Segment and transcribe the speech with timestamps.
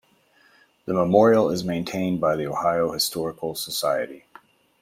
[0.87, 4.25] The memorial is maintained by the Ohio Historical Society.